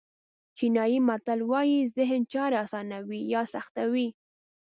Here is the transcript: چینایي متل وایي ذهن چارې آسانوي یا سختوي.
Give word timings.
چینایي 0.57 0.99
متل 1.09 1.39
وایي 1.51 1.79
ذهن 1.97 2.21
چارې 2.33 2.55
آسانوي 2.65 3.19
یا 3.33 3.41
سختوي. 3.53 4.07